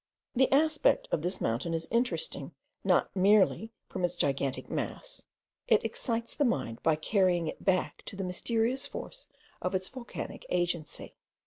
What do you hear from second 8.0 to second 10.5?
to the mysterious source of its volcanic